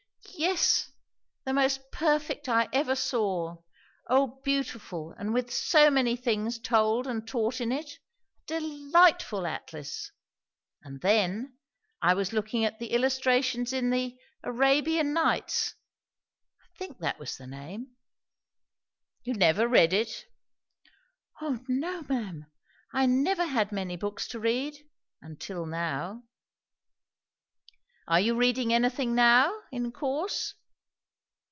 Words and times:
"Yes, 0.37 0.89
the 1.45 1.53
most 1.53 1.91
perfect 1.91 2.49
I 2.49 2.67
ever 2.73 2.95
saw. 2.95 3.57
O 4.09 4.39
beautiful, 4.43 5.11
and 5.19 5.35
with 5.35 5.53
so 5.53 5.91
many 5.91 6.15
things 6.15 6.57
told 6.57 7.05
and 7.05 7.27
taught 7.27 7.61
in 7.61 7.71
it. 7.71 7.91
A 8.49 8.59
delightful 8.59 9.45
atlas! 9.45 10.11
And 10.81 10.99
then, 11.01 11.59
I 12.01 12.15
was 12.15 12.33
looking 12.33 12.65
at 12.65 12.79
the 12.79 12.87
illustrations 12.91 13.71
in 13.71 13.91
the 13.91 14.17
'Arabian 14.43 15.13
Nights' 15.13 15.75
I 16.59 16.75
think 16.75 16.97
that 16.99 17.19
was 17.19 17.37
the 17.37 17.45
name." 17.45 17.95
"You 19.23 19.35
never 19.35 19.67
read 19.67 19.93
it?" 19.93 20.25
"O 21.39 21.59
no, 21.67 22.01
ma'am. 22.09 22.47
I 22.93 23.05
never 23.05 23.45
had 23.45 23.71
many 23.71 23.95
books 23.95 24.27
to 24.29 24.39
read; 24.39 24.73
until 25.21 25.67
now." 25.67 26.23
"Are 28.07 28.19
you 28.19 28.35
reading 28.35 28.73
anything 28.73 29.13
now, 29.15 29.55
in 29.71 29.91
course?" 29.91 30.55